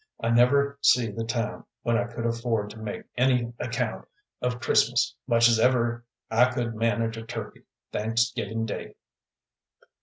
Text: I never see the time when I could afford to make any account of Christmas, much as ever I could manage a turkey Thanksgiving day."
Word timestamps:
I 0.19 0.31
never 0.31 0.79
see 0.81 1.11
the 1.11 1.23
time 1.25 1.63
when 1.83 1.95
I 1.95 2.05
could 2.07 2.25
afford 2.25 2.71
to 2.71 2.79
make 2.79 3.03
any 3.17 3.53
account 3.59 4.07
of 4.41 4.59
Christmas, 4.59 5.13
much 5.27 5.47
as 5.47 5.59
ever 5.59 6.03
I 6.31 6.45
could 6.45 6.73
manage 6.75 7.17
a 7.17 7.23
turkey 7.23 7.65
Thanksgiving 7.91 8.65
day." 8.65 8.95